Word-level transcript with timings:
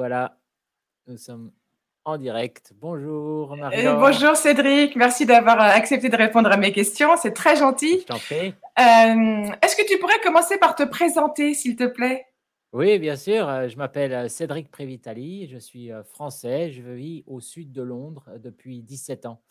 voilà, 0.00 0.38
nous 1.08 1.18
sommes 1.18 1.52
en 2.06 2.16
direct. 2.16 2.72
Bonjour 2.80 3.52
Euh, 3.52 3.56
Marion. 3.56 4.00
bonjour 4.00 4.34
Cédric, 4.34 4.96
merci 4.96 5.26
d'avoir 5.26 5.60
euh, 5.60 5.76
accepté 5.76 6.08
de 6.08 6.16
répondre 6.16 6.50
à 6.50 6.56
mes 6.56 6.72
questions, 6.72 7.10
c'est 7.18 7.32
très 7.34 7.54
gentil. 7.54 8.00
Je 8.00 8.06
t'en 8.06 8.18
prie. 8.18 8.54
Euh, 8.78 9.52
Est-ce 9.62 9.76
que 9.76 9.86
tu 9.86 9.98
pourrais 9.98 10.18
commencer 10.20 10.56
par 10.56 10.74
te 10.74 10.84
présenter, 10.84 11.52
s'il 11.52 11.76
te 11.76 11.84
plaît? 11.86 12.24
Oui, 12.72 12.98
bien 12.98 13.14
sûr. 13.16 13.68
Je 13.68 13.76
m'appelle 13.76 14.30
Cédric 14.30 14.70
Prévitali. 14.70 15.46
Je 15.48 15.58
suis 15.58 15.90
français. 16.04 16.70
Je 16.70 16.80
vis 16.80 17.22
au 17.26 17.40
sud 17.40 17.70
de 17.70 17.82
Londres 17.82 18.24
depuis 18.38 18.80
17 18.80 19.26
ans. 19.26 19.42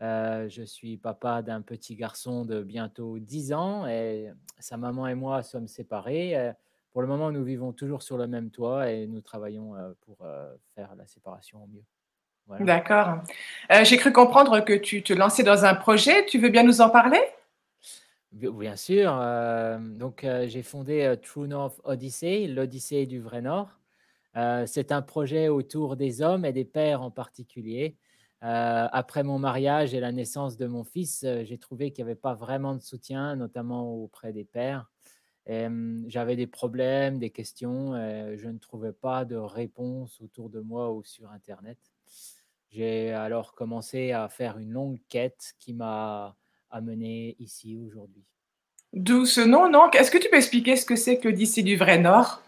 Euh, 0.00 0.48
je 0.48 0.62
suis 0.62 0.96
papa 0.96 1.42
d'un 1.42 1.60
petit 1.60 1.96
garçon 1.96 2.46
de 2.46 2.62
bientôt 2.62 3.18
10 3.18 3.52
ans 3.52 3.86
et 3.86 4.30
sa 4.58 4.78
maman 4.78 5.06
et 5.06 5.14
moi 5.14 5.42
sommes 5.42 5.66
séparés. 5.68 6.52
Pour 6.92 7.00
le 7.02 7.08
moment, 7.08 7.30
nous 7.30 7.42
vivons 7.44 7.72
toujours 7.72 8.02
sur 8.02 8.18
le 8.18 8.26
même 8.26 8.50
toit 8.50 8.90
et 8.90 9.06
nous 9.06 9.20
travaillons 9.20 9.74
pour 10.02 10.18
faire 10.74 10.94
la 10.96 11.06
séparation 11.06 11.64
au 11.64 11.66
mieux. 11.66 11.84
Voilà. 12.46 12.64
D'accord. 12.64 13.22
Euh, 13.70 13.84
J'ai 13.84 13.96
cru 13.96 14.12
comprendre 14.12 14.60
que 14.60 14.74
tu 14.74 15.02
te 15.02 15.12
lançais 15.12 15.42
dans 15.42 15.64
un 15.64 15.74
projet, 15.74 16.26
tu 16.26 16.38
veux 16.38 16.50
bien 16.50 16.64
nous 16.64 16.80
en 16.80 16.90
parler? 16.90 17.20
Bi- 18.32 18.50
Bien 18.50 18.76
sûr. 18.76 19.16
euh, 19.18 19.78
donc, 19.78 20.24
euh, 20.24 20.46
j'ai 20.48 20.62
fondé 20.62 21.14
True 21.22 21.48
North 21.48 21.80
Odyssey, 21.84 22.46
l'Odyssée 22.46 23.06
du 23.06 23.20
vrai 23.20 23.40
Nord. 23.42 23.70
C'est 24.66 24.92
un 24.92 25.02
projet 25.02 25.48
autour 25.48 25.96
des 25.96 26.22
hommes 26.22 26.44
et 26.46 26.52
des 26.54 26.64
pères 26.64 27.02
en 27.02 27.10
particulier. 27.10 27.96
Après 28.40 29.22
mon 29.22 29.38
mariage 29.38 29.92
et 29.94 30.00
la 30.00 30.10
naissance 30.10 30.56
de 30.56 30.66
mon 30.66 30.84
fils, 30.84 31.24
j'ai 31.44 31.58
trouvé 31.58 31.92
qu'il 31.92 32.04
n'y 32.04 32.10
avait 32.10 32.20
pas 32.20 32.32
vraiment 32.34 32.74
de 32.74 32.80
soutien, 32.80 33.36
notamment 33.36 33.94
auprès 33.94 34.32
des 34.32 34.44
pères. 34.44 34.90
J'avais 35.46 36.36
des 36.36 36.46
problèmes, 36.46 37.18
des 37.18 37.30
questions. 37.30 37.94
je 38.36 38.48
ne 38.48 38.58
trouvais 38.58 38.92
pas 38.92 39.24
de 39.24 39.36
réponse 39.36 40.20
autour 40.20 40.50
de 40.50 40.60
moi 40.60 40.92
ou 40.92 41.02
sur 41.02 41.30
Internet. 41.30 41.78
J'ai 42.70 43.12
alors 43.12 43.54
commencé 43.54 44.12
à 44.12 44.28
faire 44.28 44.58
une 44.58 44.70
longue 44.70 44.98
quête 45.08 45.54
qui 45.58 45.74
m'a 45.74 46.36
amené 46.70 47.36
ici 47.38 47.76
aujourd'hui. 47.76 48.24
D'où 48.92 49.26
ce 49.26 49.40
nom, 49.40 49.70
non? 49.70 49.90
Est-ce 49.90 50.10
que 50.10 50.18
tu 50.18 50.28
peux 50.30 50.36
expliquer 50.36 50.76
ce 50.76 50.86
que 50.86 50.96
c'est 50.96 51.18
que 51.18 51.28
l'Odyssée 51.28 51.62
du 51.62 51.76
vrai 51.76 51.98
Nord? 51.98 52.42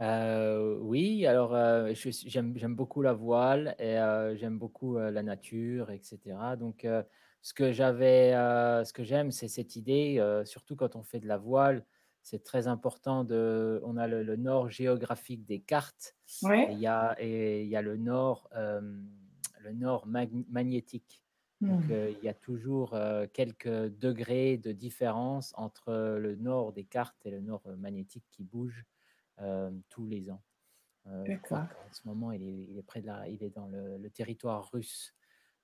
Euh, 0.00 0.78
oui, 0.80 1.26
alors 1.26 1.54
euh, 1.54 1.92
j'aime 1.94 2.74
beaucoup 2.74 3.02
la 3.02 3.12
voile 3.12 3.74
et 3.78 3.98
euh, 3.98 4.34
j'aime 4.36 4.58
beaucoup 4.58 4.98
la 4.98 5.22
nature, 5.22 5.90
etc. 5.90 6.56
Donc, 6.56 6.86
ce 7.42 7.54
que 7.54 7.72
j'avais, 7.72 8.32
ce 8.84 8.92
que 8.92 9.04
j'aime, 9.04 9.30
c'est 9.30 9.48
cette 9.48 9.76
idée, 9.76 10.20
surtout 10.44 10.76
quand 10.76 10.96
on 10.96 11.02
fait 11.02 11.20
de 11.20 11.28
la 11.28 11.38
voile, 11.38 11.84
c'est 12.22 12.44
très 12.44 12.66
important 12.68 13.24
de. 13.24 13.80
On 13.84 13.96
a 13.96 14.06
le, 14.06 14.22
le 14.22 14.36
nord 14.36 14.70
géographique 14.70 15.44
des 15.46 15.60
cartes 15.60 16.16
et 16.64 16.72
il 16.72 16.78
y 16.78 16.86
a, 16.86 17.16
et 17.18 17.62
il 17.62 17.68
y 17.68 17.76
a 17.76 17.82
le 17.82 17.96
nord, 17.96 18.48
euh, 18.56 18.80
le 19.60 19.72
nord 19.72 20.06
mag- 20.06 20.44
magnétique. 20.48 21.22
Donc, 21.66 21.90
euh, 21.90 22.10
il 22.10 22.24
y 22.24 22.28
a 22.28 22.34
toujours 22.34 22.94
euh, 22.94 23.26
quelques 23.32 23.68
degrés 23.98 24.56
de 24.58 24.72
différence 24.72 25.52
entre 25.56 25.92
le 26.18 26.36
nord 26.36 26.72
des 26.72 26.84
cartes 26.84 27.26
et 27.26 27.30
le 27.30 27.40
nord 27.40 27.62
magnétique 27.78 28.24
qui 28.30 28.44
bouge 28.44 28.84
tous 29.88 30.06
les 30.06 30.30
ans. 30.30 30.42
Je 31.24 31.32
crois 31.40 31.62
qu'en 31.62 31.88
ce 31.92 32.06
moment, 32.06 32.32
il 32.32 32.42
est, 32.42 32.64
il 32.70 32.78
est 32.78 32.82
près 32.82 33.00
de 33.00 33.06
la, 33.06 33.28
il 33.28 33.42
est 33.42 33.50
dans 33.50 33.68
le, 33.68 33.98
le 33.98 34.10
territoire 34.10 34.70
russe. 34.72 35.14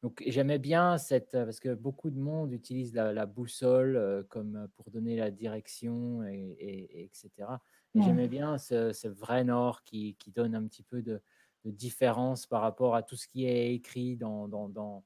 Donc, 0.07 0.23
j'aimais 0.25 0.61
bien 0.61 0.99
cette, 0.99 1.35
euh, 1.35 1.45
parce 1.45 1.59
que 1.59 1.75
beaucoup 1.75 2.11
de 2.11 2.19
monde 2.21 2.53
utilise 2.53 2.95
la, 2.95 3.13
la 3.13 3.27
boussole 3.27 3.97
euh, 3.97 4.23
comme 4.23 4.55
euh, 4.55 4.67
pour 4.77 4.89
donner 4.93 5.17
la 5.17 5.33
direction, 5.33 6.23
et, 6.23 6.57
et- 6.61 7.01
et 7.01 7.05
etc. 7.07 7.61
Et 7.97 8.03
j'aimais 8.03 8.29
bien 8.29 8.57
ce, 8.57 8.93
ce 8.93 9.09
vrai 9.09 9.43
nord 9.43 9.83
qui, 9.83 10.15
qui 10.15 10.31
donne 10.31 10.55
un 10.55 10.65
petit 10.69 10.85
peu 10.85 11.03
de, 11.03 11.21
de 11.65 11.71
différence 11.73 12.47
par 12.47 12.61
rapport 12.63 12.95
à 12.95 13.03
tout 13.03 13.17
ce 13.17 13.27
qui 13.27 13.47
est 13.47 13.75
écrit 13.75 14.17
dans, 14.17 14.47
dans, 14.47 14.69
dans, 14.69 15.03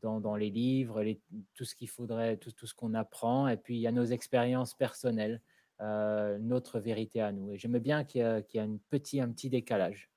dans, 0.00 0.18
dans 0.18 0.36
les 0.36 0.48
livres, 0.50 1.02
les- 1.02 1.20
tout 1.54 1.64
ce 1.66 1.74
qu'il 1.74 1.90
faudrait, 1.90 2.38
tout, 2.38 2.52
tout 2.52 2.66
ce 2.66 2.74
qu'on 2.74 2.94
apprend. 2.94 3.48
Et 3.48 3.58
puis, 3.58 3.76
il 3.76 3.80
y 3.80 3.86
a 3.86 3.92
nos 3.92 4.06
expériences 4.06 4.72
personnelles, 4.72 5.42
euh, 5.82 6.38
notre 6.38 6.80
vérité 6.80 7.20
à 7.20 7.32
nous. 7.32 7.52
Et 7.52 7.58
j'aimais 7.58 7.80
bien 7.80 8.02
qu'il 8.04 8.22
y, 8.22 8.24
a- 8.24 8.40
qu'il 8.40 8.58
y 8.58 8.62
a 8.62 8.64
une 8.64 8.78
petit, 8.80 9.20
un 9.20 9.30
petit 9.30 9.50
décalage. 9.50 10.10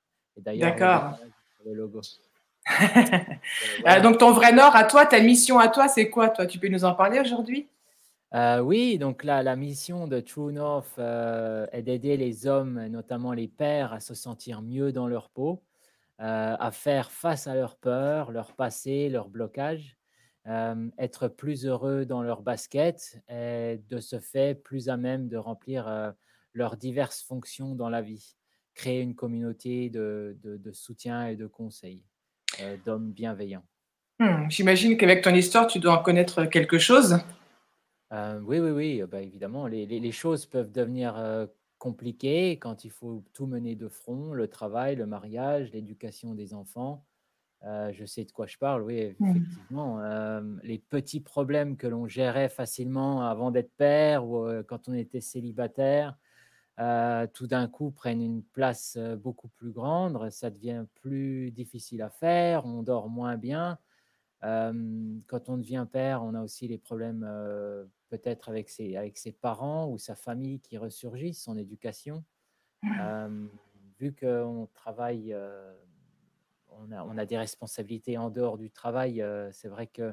D'accord. 0.70 1.18
le 1.66 1.74
logo. 1.74 2.00
Euh, 3.86 4.00
Voilà. 4.00 4.00
donc 4.00 4.18
ton 4.18 4.32
vrai 4.32 4.52
Nord 4.52 4.76
à 4.76 4.84
toi, 4.84 5.06
ta 5.06 5.20
mission 5.20 5.58
à 5.58 5.68
toi, 5.68 5.88
c'est 5.88 6.08
quoi 6.10 6.28
toi? 6.28 6.46
Tu 6.46 6.58
peux 6.58 6.68
nous 6.68 6.84
en 6.84 6.94
parler 6.94 7.20
aujourd'hui? 7.20 7.68
Euh, 8.34 8.60
oui, 8.60 8.96
donc 8.98 9.24
là, 9.24 9.42
la 9.42 9.56
mission 9.56 10.06
de 10.08 10.18
True 10.20 10.52
North 10.52 10.94
euh, 10.98 11.66
est 11.72 11.82
d'aider 11.82 12.16
les 12.16 12.46
hommes, 12.46 12.86
notamment 12.86 13.32
les 13.32 13.48
pères, 13.48 13.92
à 13.92 14.00
se 14.00 14.14
sentir 14.14 14.62
mieux 14.62 14.90
dans 14.92 15.06
leur 15.06 15.28
peau, 15.28 15.62
euh, 16.20 16.56
à 16.58 16.70
faire 16.72 17.10
face 17.10 17.46
à 17.46 17.54
leurs 17.54 17.76
peurs, 17.76 18.32
leur 18.32 18.54
passé, 18.54 19.08
leurs 19.10 19.28
blocages, 19.28 19.98
euh, 20.46 20.88
être 20.98 21.28
plus 21.28 21.66
heureux 21.66 22.06
dans 22.06 22.22
leur 22.22 22.42
basket 22.42 23.22
et 23.28 23.80
de 23.88 24.00
ce 24.00 24.18
fait 24.20 24.54
plus 24.54 24.88
à 24.88 24.96
même 24.96 25.28
de 25.28 25.36
remplir 25.36 25.86
euh, 25.88 26.10
leurs 26.54 26.76
diverses 26.76 27.22
fonctions 27.22 27.74
dans 27.74 27.90
la 27.90 28.02
vie, 28.02 28.36
créer 28.74 29.02
une 29.02 29.14
communauté 29.14 29.90
de, 29.90 30.36
de- 30.42 30.56
de 30.56 30.72
soutien 30.72 31.26
et 31.28 31.36
de 31.36 31.46
conseils, 31.46 32.02
euh, 32.02 32.11
d'hommes 32.84 33.12
bienveillants. 33.12 33.64
Hmm, 34.18 34.48
J'imagine 34.48 34.96
qu'avec 34.96 35.22
ton 35.22 35.34
histoire, 35.34 35.66
tu 35.66 35.78
dois 35.78 35.98
en 35.98 36.02
connaître 36.02 36.44
quelque 36.44 36.78
chose. 36.78 37.18
Euh, 38.12 38.40
oui, 38.44 38.58
oui, 38.60 38.70
oui, 38.70 39.02
euh, 39.02 39.06
bah, 39.06 39.20
évidemment, 39.22 39.66
les, 39.66 39.86
les- 39.86 40.00
les 40.00 40.12
choses 40.12 40.44
peuvent 40.46 40.70
devenir 40.70 41.16
euh, 41.16 41.46
compliquées 41.78 42.58
quand 42.58 42.84
il 42.84 42.90
faut 42.90 43.24
tout 43.32 43.46
mener 43.46 43.74
de 43.74 43.88
front, 43.88 44.32
le 44.34 44.48
travail, 44.48 44.96
le 44.96 45.06
mariage, 45.06 45.70
l'éducation 45.72 46.34
des 46.34 46.52
enfants. 46.54 47.04
Euh, 47.64 47.92
je 47.92 48.04
sais 48.04 48.24
de 48.24 48.32
quoi 48.32 48.46
je 48.46 48.58
parle, 48.58 48.82
oui, 48.82 49.14
Hmm. 49.18 49.30
effectivement. 49.30 50.00
Euh, 50.00 50.42
les 50.62 50.78
petits 50.78 51.20
problèmes 51.20 51.76
que 51.76 51.86
l'on 51.86 52.06
gérait 52.06 52.48
facilement 52.48 53.22
avant 53.22 53.50
d'être 53.50 53.72
père 53.76 54.26
ou 54.26 54.46
euh, 54.46 54.62
quand 54.62 54.88
on 54.88 54.94
était 54.94 55.20
célibataire, 55.20 56.16
euh, 56.78 57.26
tout 57.26 57.46
d'un 57.46 57.68
coup 57.68 57.90
prennent 57.90 58.22
une 58.22 58.42
place 58.42 58.96
beaucoup 59.18 59.48
plus 59.48 59.72
grande, 59.72 60.30
ça 60.30 60.50
devient 60.50 60.86
plus 60.94 61.50
difficile 61.50 62.00
à 62.02 62.08
faire, 62.08 62.64
on 62.64 62.82
dort 62.82 63.08
moins 63.08 63.36
bien. 63.36 63.78
Euh, 64.44 65.18
quand 65.26 65.48
on 65.48 65.58
devient 65.58 65.86
père, 65.90 66.22
on 66.22 66.34
a 66.34 66.42
aussi 66.42 66.66
les 66.66 66.78
problèmes 66.78 67.24
euh, 67.28 67.84
peut-être 68.08 68.48
avec 68.48 68.70
ses, 68.70 68.96
avec 68.96 69.18
ses 69.18 69.32
parents 69.32 69.88
ou 69.88 69.98
sa 69.98 70.16
famille 70.16 70.60
qui 70.60 70.78
ressurgissent, 70.78 71.42
son 71.42 71.56
éducation. 71.56 72.24
Vu 74.00 74.12
qu'on 74.12 74.68
travaille, 74.74 75.36
on, 76.70 76.90
a, 76.90 77.04
on 77.04 77.16
a 77.18 77.24
des 77.24 77.38
responsabilités 77.38 78.18
en 78.18 78.30
dehors 78.30 78.58
du 78.58 78.68
travail, 78.68 79.24
c'est 79.52 79.68
vrai 79.68 79.86
que 79.86 80.12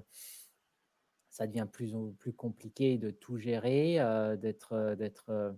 ça 1.31 1.47
devient 1.47 1.65
plus, 1.71 1.95
plus 2.19 2.33
compliqué 2.33 2.99
de 2.99 3.09
tout 3.09 3.37
gérer, 3.37 3.95
d'être 4.37 5.55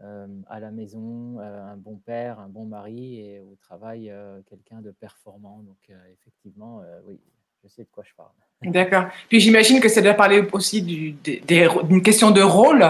euh, 0.00 0.26
à 0.48 0.60
la 0.60 0.70
maison 0.70 1.38
euh, 1.40 1.64
un 1.64 1.76
bon 1.76 1.96
père, 1.96 2.38
un 2.38 2.48
bon 2.48 2.64
mari 2.64 3.20
et 3.20 3.40
au 3.40 3.56
travail 3.60 4.10
euh, 4.10 4.40
quelqu'un 4.46 4.80
de 4.80 4.90
performant. 4.90 5.62
Donc 5.66 5.90
effectivement, 6.12 6.82
oui, 7.06 7.20
je 7.62 7.68
sais 7.68 7.82
de 7.82 7.88
quoi 7.90 8.04
je 8.04 8.14
parle. 8.14 8.32
D'accord. 8.62 9.06
Puis 9.28 9.40
j'imagine 9.40 9.80
que 9.80 9.88
ça 9.88 10.00
doit 10.02 10.14
parler 10.14 10.46
aussi 10.52 10.82
du- 10.82 11.12
d'une 11.12 12.02
question 12.02 12.30
de 12.30 12.42
rôle. 12.42 12.84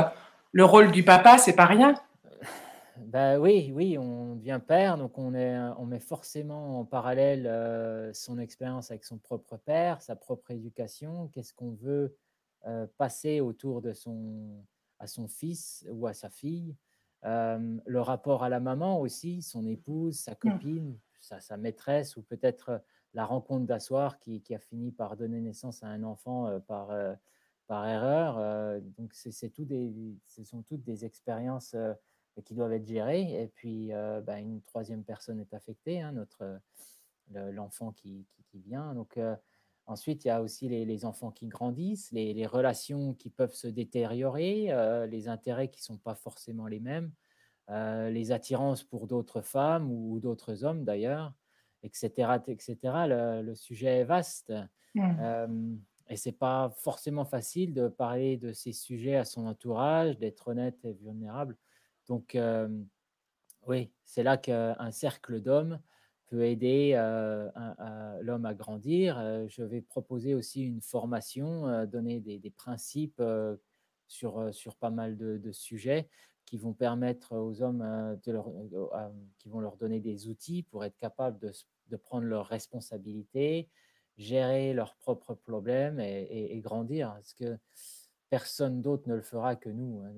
Le 0.53 0.65
rôle 0.65 0.91
du 0.93 1.03
papa, 1.03 1.39
c'est 1.39 1.55
pas 1.55 1.67
rien. 1.67 1.95
Ben 2.97 3.39
oui, 3.39 3.71
oui, 3.75 3.97
on 3.97 4.35
devient 4.35 4.61
père, 4.67 4.99
donc 4.99 5.17
on, 5.19 5.33
est, 5.35 5.57
on 5.79 5.87
met 5.87 6.01
forcément 6.01 6.81
en 6.81 6.85
parallèle 6.85 7.47
euh, 7.47 8.13
son 8.13 8.39
expérience 8.39 8.91
avec 8.91 9.05
son 9.05 9.19
propre 9.19 9.57
père, 9.57 10.03
sa 10.03 10.17
propre 10.17 10.51
éducation, 10.51 11.31
qu'est-ce 11.33 11.55
qu'on 11.55 11.71
veut 11.71 12.17
euh, 12.67 12.87
passer 12.99 13.41
autour 13.41 13.81
de 13.83 13.93
son, 13.93 14.63
à 14.99 15.07
son 15.07 15.29
fils 15.29 15.87
ou 15.91 16.07
à 16.07 16.13
sa 16.13 16.28
fille, 16.28 16.75
Euh, 17.24 17.78
le 17.84 18.00
rapport 18.00 18.44
à 18.44 18.48
la 18.48 18.60
maman 18.60 19.00
aussi, 19.00 19.42
son 19.42 19.66
épouse, 19.66 20.18
sa 20.18 20.34
copine, 20.34 20.97
sa, 21.20 21.41
sa 21.41 21.56
maîtresse, 21.56 22.16
ou 22.16 22.22
peut-être 22.22 22.82
la 23.15 23.24
rencontre 23.24 23.66
d'asseoir 23.66 24.18
qui, 24.18 24.41
qui 24.41 24.54
a 24.54 24.59
fini 24.59 24.92
par 24.92 25.16
donner 25.16 25.41
naissance 25.41 25.82
à 25.82 25.88
un 25.88 26.03
enfant 26.04 26.47
euh, 26.47 26.59
par, 26.60 26.91
euh, 26.91 27.15
par 27.66 27.86
erreur. 27.88 28.80
Donc 28.97 29.12
c'est 29.15 29.50
tout 29.50 29.65
des, 29.65 29.92
ce 30.26 30.44
sont 30.44 30.62
toutes 30.62 30.84
des 30.84 31.04
expériences. 31.04 31.74
qui 32.44 32.54
doivent 32.54 32.72
être 32.72 32.86
gérés. 32.86 33.42
Et 33.42 33.48
puis, 33.48 33.91
bah, 34.24 34.38
une 34.38 34.62
troisième 34.62 35.04
personne 35.04 35.41
est 35.41 35.54
affectée, 35.54 36.00
hein, 36.00 36.12
notre, 36.12 36.60
le- 37.32 37.50
l'enfant 37.50 37.92
qui, 37.92 38.26
qui, 38.30 38.44
qui 38.44 38.60
vient. 38.60 38.94
Donc, 38.94 39.18
ensuite, 39.89 40.25
il 40.25 40.29
y 40.29 40.31
a 40.31 40.43
aussi 40.43 40.69
les, 40.69 40.85
les 40.85 41.05
enfants 41.05 41.31
qui 41.31 41.47
grandissent, 41.49 42.13
les, 42.13 42.35
les 42.35 42.47
relations 42.47 43.15
qui 43.15 43.31
peuvent 43.31 43.55
se 43.55 43.67
détériorer, 43.67 44.71
euh, 44.71 45.07
les 45.07 45.29
intérêts 45.29 45.69
qui 45.69 45.81
ne 45.81 45.85
sont 45.85 45.99
pas 45.99 46.15
forcément 46.15 46.67
les 46.67 46.79
mêmes, 46.79 47.11
euh, 47.71 48.11
les 48.11 48.31
attirances 48.31 48.85
pour 48.85 49.07
d'autres 49.07 49.41
femmes 49.41 49.91
ou 49.91 50.21
d'autres 50.21 50.65
hommes 50.65 50.85
d'ailleurs, 50.85 51.33
etc. 51.83 52.33
etc. 52.47 52.77
Le, 53.09 53.43
le 53.43 53.55
sujet 53.55 53.99
est 53.99 54.05
vaste. 54.05 54.53
Euh, 54.97 55.75
et 56.09 56.17
c'est 56.17 56.33
pas 56.33 56.71
forcément 56.77 57.25
facile 57.25 57.75
de 57.75 57.89
parler 57.89 58.37
de 58.37 58.53
ces 58.53 58.73
sujets 58.73 59.17
à 59.17 59.25
son 59.25 59.47
entourage, 59.47 60.19
d'être 60.19 60.49
honnête 60.49 60.79
et 60.85 60.93
vulnérable. 60.93 61.57
Donc, 62.07 62.37
oui, 63.67 63.93
c'est 64.05 64.23
là 64.23 64.39
qu'un 64.39 64.91
cercle 64.91 65.43
d'hommes 65.43 65.79
peut 66.28 66.45
aider 66.45 66.92
l'homme 68.21 68.45
à 68.45 68.54
grandir. 68.54 69.19
je 69.48 69.63
vais 69.63 69.80
proposer 69.80 70.34
aussi 70.34 70.65
une 70.65 70.80
formation, 70.80 71.86
donner 71.86 72.21
des, 72.21 72.51
principes 72.51 73.22
sur, 74.07 74.54
sur 74.54 74.77
pas 74.77 74.91
mal 74.91 75.16
de, 75.16 75.53
sujets 75.53 76.09
qui 76.45 76.59
vont 76.59 76.72
permettre 76.72 77.36
aux 77.36 77.63
hommes, 77.63 78.19
de 78.25 78.33
leur, 78.33 78.51
qui 79.39 79.48
vont 79.48 79.60
leur 79.60 79.77
donner 79.77 80.01
des 80.01 80.28
outils 80.28 80.63
pour 80.63 80.84
être 80.84 80.97
capables 80.97 81.39
de, 81.39 81.53
de 81.91 81.97
prendre 81.97 82.27
leurs 82.27 82.47
responsabilités, 82.47 83.69
gérer 84.16 84.72
leurs 84.72 84.97
propres 84.97 85.34
problèmes 85.34 86.01
et, 86.01 86.60
grandir. 86.60 87.13
Parce 87.15 87.34
que 87.34 87.59
personne 88.30 88.83
d'autre 88.83 89.09
ne 89.09 89.15
le 89.15 89.22
fera 89.22 89.57
que 89.57 89.69
nous. 89.69 90.03
Hein, 90.03 90.13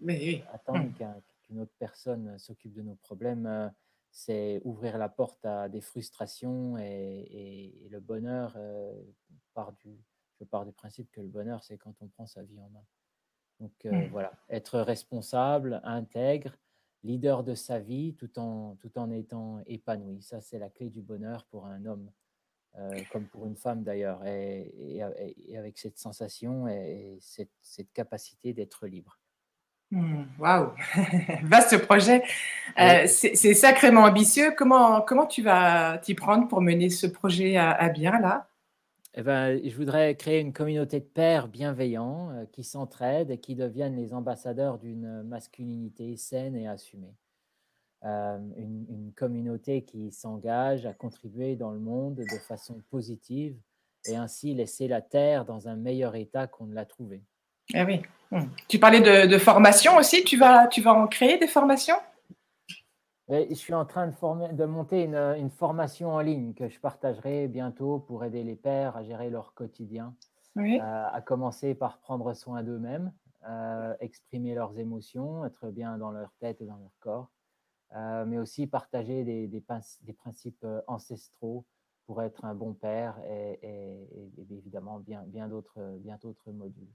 Mais 0.00 0.44
Attendre 0.52 0.84
mmh. 0.84 1.22
qu'une 1.42 1.60
autre 1.60 1.74
personne 1.78 2.38
s'occupe 2.38 2.74
de 2.74 2.82
nos 2.82 2.96
problèmes, 2.96 3.72
c'est 4.14 4.60
ouvrir 4.64 4.96
la 4.96 5.08
porte 5.08 5.44
à 5.44 5.68
des 5.68 5.80
frustrations 5.80 6.78
et, 6.78 7.88
le 7.90 7.98
bonheur 7.98 8.56
part 9.54 9.72
du, 9.72 9.98
je 10.38 10.44
pars 10.44 10.64
du 10.64 10.72
principe 10.72 11.10
que 11.10 11.20
le 11.20 11.26
bonheur, 11.26 11.64
c'est 11.64 11.76
quand 11.76 11.94
on 12.00 12.06
prend 12.06 12.26
sa 12.26 12.44
vie 12.44 12.60
en 12.60 12.68
main. 12.68 12.84
Donc 13.58 13.72
mmh. 13.84 14.06
voilà, 14.12 14.32
être 14.48 14.78
responsable, 14.78 15.80
intègre, 15.82 16.56
leader 17.02 17.42
de 17.42 17.56
sa 17.56 17.80
vie 17.80 18.14
tout 18.14 18.38
en, 18.38 18.76
tout 18.76 18.96
en 18.98 19.10
étant 19.10 19.60
épanoui. 19.66 20.22
Ça, 20.22 20.40
c'est 20.40 20.60
la 20.60 20.70
clé 20.70 20.90
du 20.90 21.02
bonheur 21.02 21.44
pour 21.46 21.66
un 21.66 21.84
homme, 21.84 22.08
euh, 22.76 23.00
comme 23.10 23.26
pour 23.26 23.46
une 23.46 23.56
femme 23.56 23.82
d'ailleurs, 23.82 24.24
et, 24.24 25.02
avec 25.56 25.76
cette 25.76 25.98
sensation 25.98 26.68
et 26.68 27.18
cette, 27.20 27.52
cette 27.62 27.92
capacité 27.92 28.52
d'être 28.52 28.86
libre. 28.86 29.18
Mmh, 29.94 30.24
waouh, 30.38 30.70
vaste 31.44 31.78
projet. 31.78 32.22
Euh, 32.80 33.06
c'est 33.06 33.54
sacrément 33.54 34.02
ambitieux. 34.02 34.52
Comment, 34.56 35.00
comment 35.00 35.26
tu 35.26 35.42
vas 35.42 35.98
t'y 35.98 36.14
prendre 36.14 36.48
pour 36.48 36.60
mener 36.60 36.90
ce 36.90 37.06
projet 37.06 37.56
à 37.56 37.88
bien 37.88 38.18
là? 38.20 38.48
Eh 39.16 39.22
ben, 39.22 39.60
je 39.64 39.76
voudrais 39.76 40.16
créer 40.16 40.40
une 40.40 40.52
communauté 40.52 40.98
de 40.98 41.04
pères 41.04 41.46
bienveillants 41.46 42.30
euh, 42.32 42.46
qui 42.50 42.64
s'entraident 42.64 43.30
et 43.30 43.38
qui 43.38 43.54
deviennent 43.54 43.94
les 43.94 44.12
ambassadeurs 44.12 44.78
d'une 44.78 45.22
masculinité 45.22 46.16
saine 46.16 46.56
et 46.56 46.66
assumée. 46.66 47.14
Euh, 48.04 48.38
une, 48.56 49.12
communauté 49.14 49.82
qui 49.82 50.10
s'engage 50.10 50.84
à 50.84 50.92
contribuer 50.92 51.54
dans 51.54 51.70
le 51.70 51.78
monde 51.78 52.16
de 52.16 52.38
façon 52.48 52.82
positive 52.90 53.56
et 54.06 54.16
ainsi 54.16 54.52
laisser 54.52 54.88
la 54.88 55.00
Terre 55.00 55.44
dans 55.44 55.68
un 55.68 55.76
meilleur 55.76 56.16
état 56.16 56.48
qu'on 56.48 56.66
ne 56.66 56.74
l'a 56.74 56.84
trouvé. 56.84 57.22
Ah 57.72 57.84
oui. 57.84 58.02
Hum. 58.32 58.50
Tu 58.68 58.78
parlais 58.78 59.00
de, 59.00 59.26
de, 59.26 59.38
formation 59.38 59.96
aussi. 59.96 60.24
Tu 60.24 60.36
vas, 60.36 60.66
tu 60.66 60.82
vas 60.82 60.92
en 60.92 61.06
créer 61.06 61.38
des 61.38 61.46
formations? 61.46 61.96
Je 63.28 63.54
suis 63.54 63.72
en 63.72 63.86
train 63.86 64.06
de, 64.06 64.12
former, 64.12 64.52
de 64.52 64.64
monter 64.66 65.04
une, 65.04 65.50
formation 65.50 66.10
en 66.10 66.20
ligne 66.20 66.52
que 66.52 66.68
je 66.68 66.78
partagerai 66.78 67.48
bientôt 67.48 67.98
pour 67.98 68.22
aider 68.22 68.44
les 68.44 68.56
pères 68.56 68.96
à 68.96 69.02
gérer 69.02 69.30
leur 69.30 69.54
quotidien, 69.54 70.14
euh, 70.58 70.78
à 70.80 71.22
commencer 71.22 71.74
par 71.74 71.98
prendre 72.00 72.34
soin 72.34 72.62
d'eux-mêmes, 72.62 73.12
euh, 73.48 73.94
exprimer 74.00 74.54
leurs 74.54 74.78
émotions, 74.78 75.46
être 75.46 75.70
bien 75.70 75.96
dans 75.96 76.10
leur 76.10 76.34
tête 76.38 76.60
et 76.60 76.66
dans 76.66 76.76
leur 76.76 76.92
corps, 77.00 77.30
euh, 77.96 78.26
mais 78.26 78.36
aussi 78.38 78.66
partager 78.66 79.24
des, 79.24 79.46
des, 79.46 79.62
principes 80.12 80.66
ancestraux 80.86 81.64
pour 82.06 82.22
être 82.22 82.44
un 82.44 82.54
bon 82.54 82.74
père 82.74 83.18
et, 83.26 83.58
et 83.62 84.08
évidemment 84.50 84.98
bien, 84.98 85.22
bien 85.26 85.48
d'autres 85.48 86.52
modules. 86.52 86.92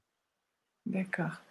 D'accord. 0.89 1.41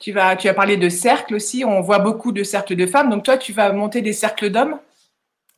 Tu, 0.00 0.12
vas, 0.12 0.34
tu 0.36 0.48
as 0.48 0.54
parlé 0.54 0.76
de 0.76 0.88
cercles 0.88 1.36
aussi. 1.36 1.64
On 1.64 1.80
voit 1.80 2.00
beaucoup 2.00 2.32
de 2.32 2.42
cercles 2.42 2.74
de 2.74 2.86
femmes. 2.86 3.08
Donc 3.08 3.24
toi, 3.24 3.38
tu 3.38 3.52
vas 3.52 3.72
monter 3.72 4.02
des 4.02 4.12
cercles 4.12 4.50
d'hommes? 4.50 4.78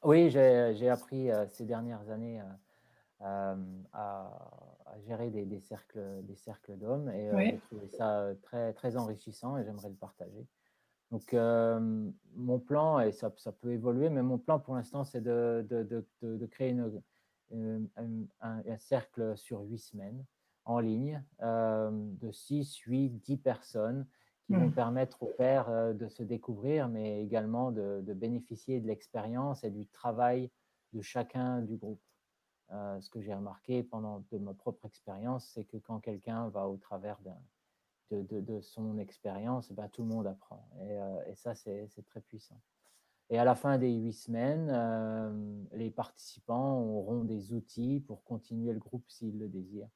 Oui, 0.04 0.30
j'ai 0.30 0.88
appris 0.90 1.30
euh, 1.30 1.46
ces 1.48 1.64
dernières 1.64 2.10
années 2.10 2.40
euh, 2.40 3.24
euh, 3.24 3.54
à, 3.92 4.30
gérer 5.06 5.30
des, 5.30 5.60
cercles, 5.60 6.02
des 6.24 6.36
cercles 6.36 6.76
d'hommes 6.76 7.08
et 7.08 7.30
j'ai 7.40 7.58
trouvé 7.58 7.88
ça 7.88 8.26
très, 8.42 8.74
très 8.74 8.96
enrichissant 8.96 9.56
et 9.56 9.64
j'aimerais 9.64 9.88
le 9.88 9.94
partager. 9.94 10.46
Donc 11.10 11.32
mon 11.32 12.58
plan, 12.58 13.00
et 13.00 13.12
ça, 13.12 13.32
ça, 13.38 13.52
peut 13.52 13.72
évoluer, 13.72 14.10
mais 14.10 14.22
mon 14.22 14.38
plan 14.38 14.58
pour 14.58 14.74
l'instant, 14.74 15.04
c'est 15.04 15.22
de, 15.22 15.66
de, 15.68 15.82
de, 15.82 16.36
de, 16.36 16.46
créer 16.46 16.70
une, 16.70 17.88
un, 17.96 18.26
un 18.40 18.78
cercle 18.78 19.36
sur 19.36 19.60
huit 19.60 19.78
semaines 19.78 20.24
en 20.64 20.78
ligne 20.78 21.22
euh, 21.42 21.90
de 21.92 22.30
6, 22.30 22.76
8, 22.76 23.10
10 23.10 23.36
personnes 23.38 24.06
qui 24.46 24.54
vont 24.54 24.68
mmh. 24.68 24.74
permettre 24.74 25.22
aux 25.22 25.32
pères 25.38 25.68
euh, 25.68 25.92
de 25.92 26.08
se 26.08 26.22
découvrir, 26.22 26.88
mais 26.88 27.22
également 27.22 27.72
de, 27.72 28.02
bénéficier 28.14 28.80
de 28.80 28.86
l'expérience 28.86 29.64
et 29.64 29.70
du 29.70 29.86
travail 29.86 30.50
de 30.92 31.00
chacun 31.00 31.62
du 31.62 31.76
groupe. 31.76 32.02
Euh, 32.70 33.00
ce 33.00 33.10
que 33.10 33.20
j'ai 33.20 33.34
remarqué 33.34 33.82
pendant 33.82 34.24
de 34.30 34.38
ma 34.38 34.54
propre 34.54 34.86
expérience, 34.86 35.46
c'est 35.52 35.64
que 35.64 35.76
quand 35.76 36.00
quelqu'un 36.00 36.48
va 36.48 36.68
au 36.68 36.76
travers 36.76 37.18
de, 38.10 38.40
de, 38.40 38.60
son 38.60 38.98
expérience, 38.98 39.68
eh 39.70 39.74
ben, 39.74 39.88
tout 39.88 40.02
le 40.02 40.08
monde 40.08 40.26
apprend. 40.26 40.68
Et, 40.80 40.98
et 41.30 41.34
ça, 41.34 41.54
c'est 41.54 41.88
très 42.06 42.20
puissant. 42.20 42.60
Et 43.30 43.38
à 43.38 43.44
la 43.44 43.54
fin 43.54 43.78
des 43.78 43.92
huit 43.92 44.12
semaines, 44.12 45.66
les 45.72 45.90
participants 45.90 46.80
auront 46.80 47.24
des 47.24 47.52
outils 47.52 48.00
pour 48.00 48.24
continuer 48.24 48.72
le 48.72 48.78
groupe 48.78 49.08
s'ils 49.08 49.38
le 49.38 49.48
désirent 49.48 49.88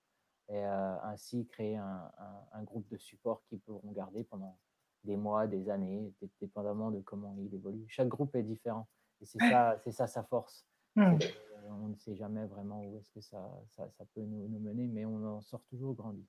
et 0.49 0.63
ainsi 0.63 1.47
créer 1.47 1.77
un, 1.77 2.63
groupe 2.63 2.89
de 2.89 2.97
support 2.97 3.43
qu'ils 3.49 3.61
pourront 3.61 3.93
garder 3.93 4.25
pendant 4.25 4.57
des 5.05 5.17
mois, 5.17 5.47
des 5.47 5.69
années, 5.71 6.13
dépendamment 6.41 6.91
de 6.91 7.01
comment 7.01 7.37
il 7.39 7.55
évolue. 7.55 7.85
Chaque 7.89 8.09
groupe 8.09 8.35
est 8.35 8.43
différent 8.43 8.87
et 9.21 9.27
c'est 9.27 9.39
ça, 9.39 9.77
c'est 9.83 9.93
ça 9.93 10.07
sa 10.07 10.23
force. 10.23 10.65
Mmh. 10.95 11.19
On 11.69 11.89
ne 11.89 11.95
sait 11.97 12.15
jamais 12.15 12.45
vraiment 12.47 12.83
où 12.83 12.99
est-ce 12.99 13.11
que 13.11 13.21
ça, 13.21 13.39
ça, 13.77 14.05
peut 14.15 14.23
nous, 14.23 14.59
mener, 14.61 14.87
mais 14.87 15.05
on 15.05 15.25
en 15.27 15.43
sort 15.43 15.63
toujours 15.69 15.95
grandi. 15.95 16.25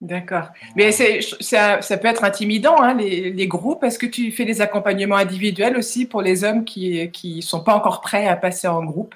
D'accord. 0.00 0.48
Mais 0.76 0.92
ça, 0.92 1.82
ça, 1.82 1.98
peut 1.98 2.08
être 2.08 2.24
intimidant, 2.24 2.80
hein, 2.80 2.94
les, 2.94 3.30
les, 3.32 3.46
groupes. 3.46 3.84
Est-ce 3.84 3.98
que 3.98 4.06
tu 4.06 4.32
fais 4.32 4.46
des 4.46 4.62
accompagnements 4.62 5.16
individuels 5.16 5.76
aussi 5.76 6.06
pour 6.06 6.22
les 6.22 6.44
hommes 6.44 6.64
qui 6.64 7.10
ne 7.22 7.40
sont 7.42 7.62
pas 7.62 7.74
encore 7.74 8.00
prêts 8.00 8.26
à 8.26 8.36
passer 8.36 8.68
en 8.68 8.84
groupe? 8.84 9.14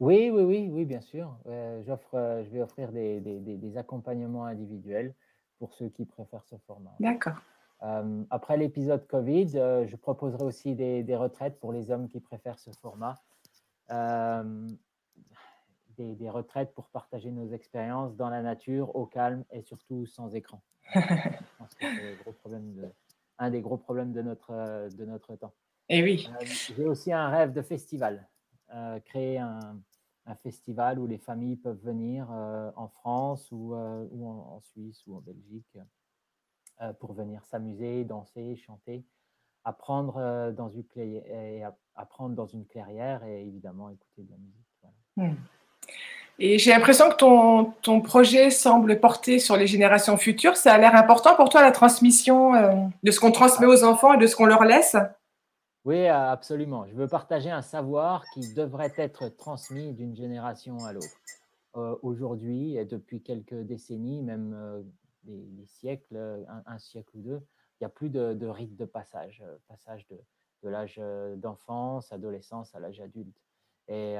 Oui, 0.00 0.30
oui, 0.30 0.42
oui, 0.42 0.68
oui, 0.70 0.84
bien 0.84 1.00
sûr. 1.00 1.36
j'offre, 1.84 2.14
euh, 2.14 2.44
je 2.44 2.50
vais 2.50 2.60
offrir 2.60 2.92
des, 2.92 3.20
des, 3.20 3.40
des, 3.40 3.76
accompagnements 3.76 4.44
individuels 4.44 5.14
pour 5.58 5.74
ceux 5.74 5.88
qui 5.88 6.04
préfèrent 6.04 6.44
ce 6.44 6.56
format. 6.66 6.94
D'accord. 7.00 7.42
après 8.30 8.56
l'épisode 8.56 9.06
Covid, 9.08 9.52
euh, 9.56 9.86
je 9.86 9.96
proposerai 9.96 10.44
aussi 10.44 10.76
des, 10.76 11.16
retraites 11.16 11.58
pour 11.58 11.72
les 11.72 11.90
hommes 11.90 12.08
qui 12.08 12.20
préfèrent 12.20 12.60
ce 12.60 12.70
format. 12.80 13.16
des, 15.96 16.30
retraites 16.30 16.72
pour 16.74 16.88
partager 16.90 17.32
nos 17.32 17.48
expériences 17.48 18.14
dans 18.14 18.30
la 18.30 18.42
nature, 18.42 18.94
au 18.94 19.04
calme 19.04 19.44
et 19.50 19.62
surtout 19.62 20.06
sans 20.06 20.34
écran. 20.34 20.62
je 20.94 21.00
pense 21.58 21.74
que 21.74 21.86
c'est 21.96 22.22
gros 22.22 22.32
problème 22.32 22.72
de, 22.74 22.88
un 23.38 23.50
des 23.50 23.60
gros 23.60 23.76
problèmes 23.76 24.12
de 24.12 24.22
notre, 24.22 24.88
de 24.94 25.04
notre 25.04 25.34
temps. 25.34 25.54
Et 25.88 25.98
eh 25.98 26.02
oui. 26.02 26.28
J'ai 26.76 26.84
aussi 26.84 27.12
un 27.12 27.28
rêve 27.30 27.52
de 27.52 27.62
festival. 27.62 28.28
Euh, 28.74 29.00
créer 29.00 29.38
un, 29.38 29.78
festival 30.42 30.98
où 30.98 31.06
les 31.06 31.16
familles 31.16 31.56
peuvent 31.56 31.80
venir 31.82 32.28
euh, 32.30 32.70
en 32.76 32.88
France 32.88 33.48
ou, 33.50 33.74
euh, 33.74 34.04
ou 34.10 34.28
en, 34.28 34.60
Suisse 34.60 35.02
ou 35.06 35.16
en 35.16 35.20
Belgique 35.20 35.78
pour 37.00 37.14
venir 37.14 37.42
s'amuser, 37.46 38.04
danser, 38.04 38.54
chanter, 38.54 39.04
apprendre 39.64 40.52
dans 40.52 40.68
une 40.68 40.84
clairière, 40.84 41.72
apprendre 41.96 42.36
dans 42.36 42.46
une 42.46 42.66
clairière 42.66 43.24
et 43.24 43.40
évidemment 43.46 43.88
écouter 43.88 44.22
de 44.22 44.30
la 44.30 44.36
musique. 44.36 44.66
Hmm. 45.16 45.42
Et 46.38 46.58
j'ai 46.58 46.70
l'impression 46.70 47.08
que 47.08 47.16
ton, 47.16 47.72
ton, 47.82 48.00
projet 48.00 48.50
semble 48.50 49.00
porter 49.00 49.40
sur 49.40 49.56
les 49.56 49.66
générations 49.66 50.18
futures. 50.18 50.56
Ça 50.56 50.74
a 50.74 50.78
l'air 50.78 50.94
important 50.94 51.34
pour 51.34 51.48
toi 51.48 51.62
la 51.62 51.72
transmission 51.72 52.52
de 53.02 53.10
ce 53.10 53.18
qu'on 53.18 53.32
transmet 53.32 53.66
aux 53.66 53.82
enfants 53.82 54.12
et 54.12 54.18
de 54.18 54.26
ce 54.26 54.36
qu'on 54.36 54.46
leur 54.46 54.64
laisse? 54.64 54.94
Oui, 55.84 56.06
absolument. 56.06 56.86
Je 56.86 56.94
veux 56.94 57.08
partager 57.08 57.50
un 57.50 57.62
savoir 57.62 58.24
qui 58.34 58.52
devrait 58.54 58.92
être 58.96 59.28
transmis 59.28 59.92
d'une 59.94 60.14
génération 60.14 60.78
à 60.84 60.92
l'autre. 60.92 61.16
Euh, 61.76 61.96
aujourd'hui, 62.02 62.76
et 62.76 62.84
depuis 62.84 63.22
quelques 63.22 63.54
décennies, 63.54 64.22
même 64.22 64.52
euh, 64.54 64.82
des, 65.24 65.66
siècles, 65.66 66.44
un, 66.66 66.78
siècle 66.78 67.10
ou 67.14 67.22
deux, 67.22 67.40
il 67.80 67.84
n'y 67.84 67.86
a 67.86 67.90
plus 67.90 68.10
de, 68.10 68.46
rite 68.46 68.76
de 68.76 68.84
passage, 68.84 69.42
euh, 69.46 69.56
passage 69.68 70.06
de, 70.08 70.18
l'âge 70.68 71.00
d'enfance, 71.36 72.10
adolescence 72.12 72.74
à 72.74 72.80
l'âge 72.80 73.00
adulte. 73.00 73.40
Et, 73.86 74.16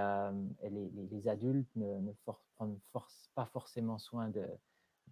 les, 0.70 1.28
adultes 1.28 1.74
ne, 1.76 1.98
ne 1.98 2.12
prennent 2.56 2.78
pas 3.34 3.46
forcément 3.46 3.98
soin 3.98 4.28
de, 4.28 4.46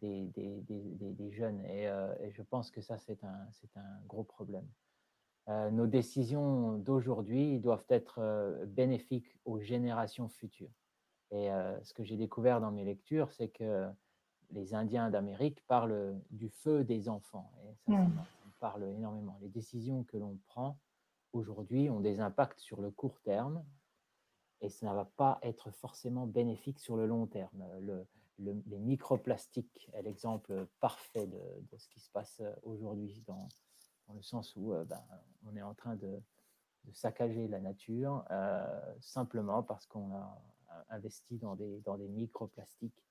des, 0.00 1.30
jeunes. 1.32 1.64
Et, 1.66 1.90
je 2.30 2.42
pense 2.42 2.70
que 2.70 2.80
ça, 2.80 2.96
c'est 2.96 3.24
un 3.24 4.00
gros 4.06 4.24
problème. 4.24 4.66
Euh, 5.48 5.70
nos 5.70 5.86
décisions 5.86 6.76
d'aujourd'hui 6.78 7.60
doivent 7.60 7.86
être 7.88 8.18
euh, 8.18 8.66
bénéfiques 8.66 9.38
aux 9.44 9.60
générations 9.60 10.28
futures. 10.28 10.72
Et 11.30 11.52
euh, 11.52 11.80
ce 11.84 11.94
que 11.94 12.02
j'ai 12.02 12.16
découvert 12.16 12.60
dans 12.60 12.72
mes 12.72 12.84
lectures, 12.84 13.30
c'est 13.32 13.48
que 13.48 13.88
les 14.50 14.74
Indiens 14.74 15.10
d'Amérique 15.10 15.64
parlent 15.66 16.20
du 16.30 16.48
feu 16.48 16.82
des 16.82 17.08
enfants. 17.08 17.52
Et 17.64 17.74
ça, 17.74 17.92
ça, 17.92 18.02
mmh. 18.02 18.26
parle 18.58 18.84
énormément. 18.84 19.38
Les 19.40 19.48
décisions 19.48 20.04
que 20.04 20.16
l'on 20.16 20.38
prend 20.48 20.78
aujourd'hui 21.32 21.90
ont 21.90 22.00
des 22.00 22.20
impacts 22.20 22.60
sur 22.60 22.80
le 22.80 22.90
court 22.90 23.20
terme, 23.20 23.64
et 24.60 24.68
ça 24.68 24.88
ne 24.88 24.94
va 24.94 25.04
pas 25.04 25.38
être 25.42 25.70
forcément 25.70 26.26
bénéfique 26.26 26.78
sur 26.80 26.96
le 26.96 27.06
long 27.06 27.26
terme. 27.26 27.64
Le, 27.80 28.06
les 28.38 28.78
microplastiques 28.78 29.88
est 29.92 30.02
l'exemple 30.02 30.66
parfait 30.80 31.26
de, 31.26 31.40
ce 31.78 31.88
qui 31.88 32.00
se 32.00 32.10
passe 32.10 32.42
aujourd'hui, 32.62 33.22
dans, 33.26 33.48
le 34.14 34.22
sens 34.22 34.54
où 34.56 34.72
ben, 34.86 35.02
on 35.46 35.56
est 35.56 35.62
en 35.62 35.74
train 35.74 35.96
de, 35.96 36.20
saccager 36.92 37.48
la 37.48 37.58
nature 37.58 38.24
simplement 39.00 39.64
parce 39.64 39.86
qu'on 39.86 40.14
a 40.14 40.40
investi 40.90 41.36
dans 41.36 41.56
des, 41.56 41.80
dans 41.80 41.98
des 41.98 42.06
microplastiques 42.06 43.02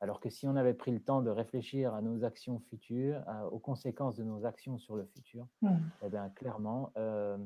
alors 0.00 0.18
que 0.20 0.30
si 0.30 0.48
on 0.48 0.56
avait 0.56 0.74
pris 0.74 0.90
le 0.92 1.00
temps 1.00 1.20
de 1.20 1.30
réfléchir 1.30 1.94
à 1.94 2.00
nos 2.00 2.24
actions 2.24 2.58
futures, 2.58 3.22
aux 3.52 3.58
conséquences 3.58 4.16
de 4.16 4.24
nos 4.24 4.46
actions 4.46 4.78
sur 4.78 4.96
le 4.96 5.04
futur, 5.04 5.46
mmh. 5.60 5.76
eh 6.02 6.08
bien, 6.08 6.30
clairement, 6.30 6.90
euh, 6.96 7.36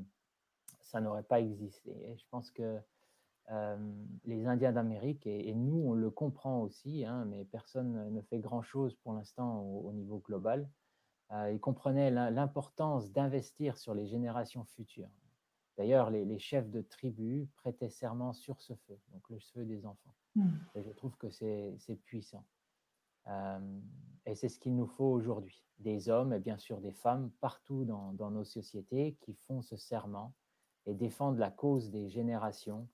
ça 0.81 1.01
n'aurait 1.01 1.25
pas 1.25 1.41
existé. 1.41 1.91
Et 1.91 2.17
je 2.17 2.25
pense 2.31 2.53
que 2.53 2.79
euh, 3.51 3.77
les 4.25 4.47
Indiens 4.47 4.73
d'Amérique, 4.73 5.27
et, 5.27 5.53
nous, 5.53 5.83
on 5.85 5.95
le 5.95 6.11
comprend 6.11 6.63
aussi, 6.63 7.05
hein, 7.05 7.25
mais 7.27 7.45
personne 7.45 8.15
ne 8.15 8.21
fait 8.23 8.39
grand-chose 8.39 8.95
pour 9.03 9.13
l'instant 9.15 9.61
au, 9.61 9.93
niveau 9.93 10.19
global, 10.25 10.69
euh, 11.33 11.53
ils 11.53 11.61
comprenaient 11.61 12.11
l'importance 12.11 13.11
d'investir 13.11 13.79
sur 13.79 13.95
les 13.95 14.07
générations 14.07 14.65
futures. 14.65 15.11
D'ailleurs, 15.77 16.11
les, 16.11 16.25
les, 16.25 16.39
chefs 16.39 16.71
de 16.71 16.83
tribus 16.83 17.49
prêtaient 17.57 17.89
serment 17.89 18.33
sur 18.33 18.61
ce 18.61 18.75
feu, 18.75 18.99
donc 19.13 19.29
le 19.29 19.41
feu 19.41 19.65
des 19.65 19.87
enfants. 19.87 20.15
Mmh. 20.37 20.49
Et 20.77 20.83
je 20.83 20.91
trouve 20.91 21.17
que 21.17 21.31
c'est 21.31 21.99
puissant. 22.05 22.45
Euh, 23.29 23.81
et 24.27 24.35
c'est 24.35 24.49
ce 24.49 24.59
qu'il 24.59 24.77
nous 24.77 24.87
faut 24.87 25.07
aujourd'hui. 25.07 25.65
Des 25.79 26.09
hommes 26.09 26.33
et 26.33 26.41
bien 26.41 26.59
sûr 26.59 26.81
des 26.81 26.93
femmes 26.93 27.31
partout 27.41 27.85
dans, 27.85 28.13
dans, 28.13 28.31
nos 28.31 28.45
sociétés 28.45 29.17
qui 29.21 29.35
font 29.35 29.63
ce 29.63 29.77
serment 29.77 30.33
et 30.87 30.95
défendent 30.95 31.39
la 31.39 31.51
cause 31.51 31.91
des 31.91 32.09
générations 32.09 32.89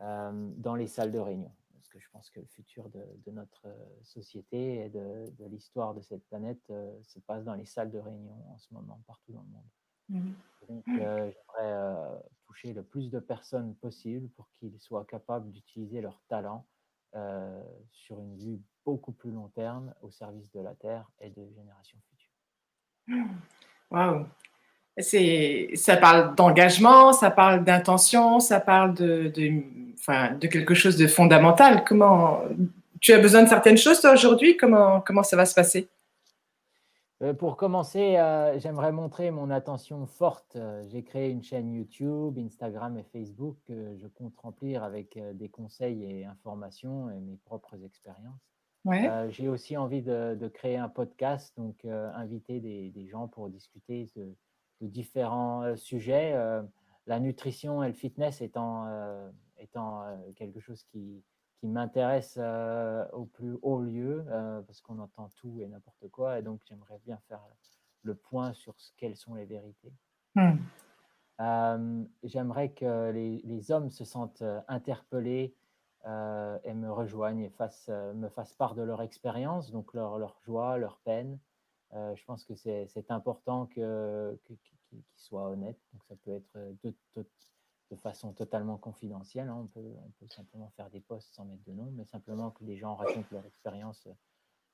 euh, 0.00 0.50
dans 0.56 0.74
les 0.74 0.86
salles 0.86 1.12
de 1.12 1.18
réunion. 1.18 1.52
Parce 1.88 1.94
que 1.94 2.00
je 2.00 2.10
pense 2.12 2.30
que 2.30 2.40
le 2.40 2.46
futur 2.46 2.90
de, 2.90 3.02
de 3.24 3.30
notre 3.30 3.66
société 4.02 4.84
et 4.84 4.88
de, 4.90 5.24
de 5.38 5.46
l'histoire 5.46 5.94
de 5.94 6.02
cette 6.02 6.22
planète 6.28 6.60
euh, 6.70 6.92
se 7.02 7.18
passe 7.20 7.44
dans 7.44 7.54
les 7.54 7.64
salles 7.64 7.90
de 7.90 7.98
réunion 7.98 8.36
en 8.52 8.58
ce 8.58 8.74
moment, 8.74 9.00
partout 9.06 9.32
dans 9.32 9.42
le 9.42 9.48
monde. 9.48 9.64
Mmh. 10.10 10.32
Donc, 10.68 10.84
j'aimerais 10.86 12.22
toucher 12.44 12.72
le 12.72 12.82
plus 12.82 13.10
de 13.10 13.20
personnes 13.20 13.74
possible 13.76 14.28
pour 14.30 14.48
qu'ils 14.58 14.78
soient 14.80 15.04
capables 15.04 15.50
d'utiliser 15.50 16.00
leur 16.00 16.20
talent 16.28 16.66
euh, 17.14 17.62
sur 17.90 18.20
une 18.20 18.36
vue 18.36 18.60
beaucoup 18.84 19.12
plus 19.12 19.30
long 19.30 19.48
terme 19.48 19.94
au 20.02 20.10
service 20.10 20.50
de 20.52 20.60
la 20.60 20.74
Terre 20.74 21.10
et 21.20 21.30
des 21.30 21.48
générations 21.54 21.98
futures. 22.10 23.24
Waouh! 23.90 24.26
Ça 25.74 25.96
parle 25.96 26.34
d'engagement, 26.34 27.12
ça 27.12 27.30
parle 27.30 27.64
d'intention, 27.64 28.40
ça 28.40 28.60
parle 28.60 28.94
de, 28.94 29.28
de, 29.28 29.62
enfin, 29.98 30.34
de 30.34 30.46
quelque 30.46 30.74
chose 30.74 30.96
de 30.96 31.06
fondamental. 31.06 31.84
Comment 31.86 32.42
tu 33.00 33.12
as 33.12 33.18
besoin 33.18 33.42
de 33.42 33.48
certaines 33.48 33.78
choses 33.78 34.04
aujourd'hui? 34.04 34.56
Comment, 34.56 35.00
comment 35.00 35.22
ça 35.22 35.36
va 35.36 35.46
se 35.46 35.54
passer? 35.54 35.88
Euh, 37.20 37.34
pour 37.34 37.56
commencer, 37.56 38.16
euh, 38.16 38.58
j'aimerais 38.60 38.92
montrer 38.92 39.30
mon 39.32 39.50
attention 39.50 40.06
forte. 40.06 40.54
Euh, 40.54 40.84
j'ai 40.88 41.02
créé 41.02 41.30
une 41.30 41.42
chaîne 41.42 41.72
YouTube, 41.72 42.38
Instagram 42.38 42.96
et 42.96 43.02
Facebook 43.02 43.56
que 43.66 43.96
je 43.96 44.06
compte 44.06 44.36
remplir 44.36 44.84
avec 44.84 45.18
des 45.34 45.48
conseils 45.48 46.04
et 46.04 46.24
informations 46.24 47.10
et 47.10 47.18
mes 47.20 47.36
propres 47.44 47.82
expériences. 47.84 48.40
J'ai 49.30 49.48
aussi 49.48 49.76
envie 49.76 50.00
de, 50.00 50.50
créer 50.54 50.76
un 50.76 50.88
podcast, 50.88 51.52
donc 51.58 51.84
inviter 51.84 52.60
des, 52.60 53.06
gens 53.06 53.28
pour 53.28 53.50
discuter 53.50 54.08
de, 54.16 54.34
différents 54.80 55.76
sujets. 55.76 56.34
la 57.06 57.20
nutrition 57.20 57.82
et 57.82 57.88
le 57.88 57.92
fitness 57.92 58.40
étant, 58.40 58.86
étant 59.58 60.04
quelque 60.36 60.60
chose 60.60 60.82
qui, 60.84 61.22
qui 61.58 61.66
m'intéresse 61.66 62.38
euh, 62.40 63.04
au 63.12 63.24
plus 63.24 63.58
haut 63.62 63.80
lieu, 63.80 64.24
euh, 64.28 64.62
parce 64.62 64.80
qu'on 64.80 64.98
entend 64.98 65.30
tout 65.36 65.60
et 65.60 65.66
n'importe 65.66 66.08
quoi, 66.10 66.38
et 66.38 66.42
donc 66.42 66.60
j'aimerais 66.64 67.00
bien 67.04 67.18
faire 67.28 67.42
le 68.02 68.14
point 68.14 68.52
sur 68.52 68.78
ce, 68.78 68.92
quelles 68.96 69.16
sont 69.16 69.34
les 69.34 69.44
vérités. 69.44 69.92
Hmm. 70.34 70.58
Euh, 71.40 72.04
j'aimerais 72.22 72.70
que 72.70 73.10
les, 73.10 73.40
les, 73.44 73.70
hommes 73.70 73.90
se 73.90 74.04
sentent 74.04 74.42
interpellés 74.66 75.54
et 76.04 76.74
me 76.74 76.90
rejoignent 76.90 77.40
et 77.40 77.50
fassent, 77.50 77.90
me 77.90 78.28
fassent 78.28 78.54
part 78.54 78.74
de 78.74 78.82
leur 78.82 79.02
expérience, 79.02 79.70
donc 79.70 79.92
leur, 79.92 80.18
leur, 80.18 80.38
joie, 80.40 80.78
leur 80.78 80.98
peine. 81.04 81.38
je 81.92 82.24
pense 82.24 82.44
que 82.44 82.54
c'est 82.54 83.10
important 83.10 83.66
qu'ils 83.66 83.82
que, 83.82 84.54
soient 85.16 85.50
honnêtes, 85.50 85.80
donc 85.92 86.02
ça 86.04 86.14
peut 86.24 86.32
être 86.32 86.58
de, 86.82 86.94
de, 87.14 87.26
de 87.90 87.96
façon 87.96 88.32
totalement 88.32 88.76
confidentielle. 88.76 89.48
Hein. 89.48 89.56
On, 89.60 89.66
peut, 89.66 89.94
on, 90.04 90.10
peut, 90.18 90.28
simplement 90.28 90.70
faire 90.76 90.90
des 90.90 91.00
posts 91.00 91.34
sans 91.34 91.44
mettre 91.44 91.64
de 91.64 91.72
nom, 91.72 91.90
mais 91.96 92.04
simplement 92.04 92.50
que 92.50 92.64
les 92.64 92.76
gens 92.76 92.94
racontent 92.94 93.28
leur 93.30 93.46
expérience 93.46 94.08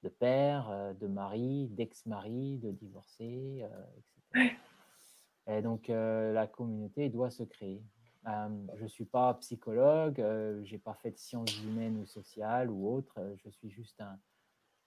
de 0.03 0.09
père, 0.09 0.69
euh, 0.71 0.93
de 0.95 1.07
mari, 1.07 1.69
d'ex-mari, 1.69 2.59
de 2.59 2.71
divorcé, 2.71 3.63
euh, 3.63 3.85
etc. 4.33 4.55
Et 5.47 5.63
donc, 5.63 5.91
euh, 5.91 6.33
la 6.33 6.47
communauté 6.47 7.09
doit 7.09 7.31
se 7.31 7.43
créer. 7.43 7.83
je 8.25 8.83
ne 8.83 8.89
suis 8.89 9.05
pas 9.05 9.35
psychologue, 9.35 10.17
je 10.19 10.73
n'ai 10.73 10.79
pas 10.79 10.95
fait 10.95 11.11
de 11.11 11.19
sciences 11.19 11.63
humaines 11.63 11.99
ou 11.99 12.07
sociales 12.07 12.71
ou 12.71 12.89
autres. 12.89 13.35
je 13.37 13.51
suis 13.51 13.71
juste 13.71 14.01
un, 14.01 14.19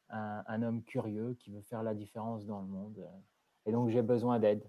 un, 0.10 0.64
homme 0.64 0.84
curieux 0.84 1.36
qui 1.36 1.52
veut 1.52 1.62
faire 1.62 1.84
la 1.84 1.94
différence 1.94 2.48
dans 2.48 2.62
le 2.62 2.68
monde. 2.68 3.08
Et 3.68 3.72
donc, 3.72 3.90
j'ai 3.90 4.02
besoin 4.02 4.40
d'aide. 4.40 4.68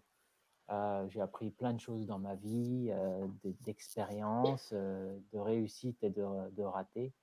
Euh, 0.70 1.08
j'ai 1.08 1.20
appris 1.22 1.50
plein 1.50 1.72
de 1.72 1.80
choses 1.80 2.06
dans 2.06 2.18
ma 2.18 2.34
vie, 2.34 2.88
euh, 2.90 3.26
d'expériences, 3.62 4.70
euh, 4.74 5.18
de 5.32 5.38
réussite 5.38 6.02
et 6.04 6.10
de, 6.10 6.62
ratés. 6.62 7.14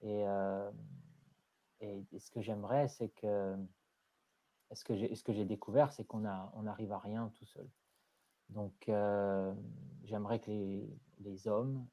Et, 0.00 0.24
ce 2.18 2.30
que 2.30 2.40
j'aimerais, 2.40 2.88
c'est 2.88 3.10
que 3.10 3.56
ce 4.72 4.84
que 4.84 5.32
j'ai 5.32 5.44
découvert, 5.44 5.92
c'est 5.92 6.04
qu'on 6.04 6.24
on 6.54 6.62
n'arrive 6.62 6.92
à 6.92 6.98
rien 6.98 7.30
tout 7.34 7.44
seul. 7.44 7.68
Donc, 8.48 8.90
j'aimerais 10.04 10.38
que 10.40 10.50
les, 10.50 10.88
les 11.20 11.46
hommes, 11.46 11.86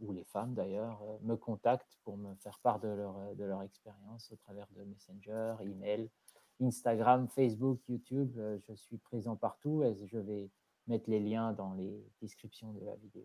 ou 0.00 0.12
les 0.12 0.24
femmes 0.24 0.54
d'ailleurs, 0.54 1.00
me 1.22 1.36
contactent 1.36 1.96
pour 2.02 2.16
me 2.16 2.34
faire 2.36 2.58
part 2.58 2.80
de 2.80 2.88
leur, 2.88 3.34
de 3.36 3.44
leur 3.44 3.62
expérience 3.62 4.32
au 4.32 4.36
travers 4.36 4.66
de 4.72 4.82
Messenger, 4.82 5.54
email, 5.60 6.10
Instagram, 6.60 7.28
Facebook, 7.28 7.80
YouTube, 7.88 8.32
euh, 8.38 8.58
je 8.68 8.74
suis 8.74 8.98
présent 8.98 9.36
partout 9.36 9.82
et 9.84 9.94
je 10.06 10.18
vais 10.18 10.48
mettre 10.86 11.10
les 11.10 11.20
liens 11.20 11.52
dans 11.52 11.74
les 11.74 12.04
descriptions 12.22 12.72
de 12.72 12.84
la 12.84 12.94
vidéo. 12.96 13.24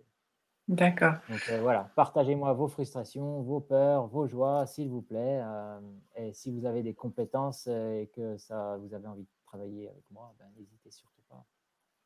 D'accord. 0.68 1.16
Donc 1.30 1.42
euh, 1.50 1.60
voilà, 1.62 1.90
partagez-moi 1.96 2.54
vos 2.54 2.68
frustrations, 2.68 3.42
vos 3.42 3.60
peurs, 3.60 4.08
vos 4.08 4.28
joies, 4.28 4.66
s'il 4.66 4.90
vous 4.90 5.02
plaît. 5.02 5.42
Euh, 5.44 5.80
et 6.16 6.34
si 6.34 6.52
vous 6.52 6.66
avez 6.66 6.84
des 6.84 6.94
compétences 6.94 7.68
et 7.68 8.10
que 8.16 8.38
ça, 8.38 8.78
vous 8.78 8.94
avez 8.94 9.08
envie 9.08 9.24
de 9.24 9.30
travailler 9.46 9.90
avec 9.90 10.04
moi, 10.12 10.34
ben, 10.40 10.46
n'hésitez 10.58 10.92
surtout 10.92 11.22
pas. 11.30 11.44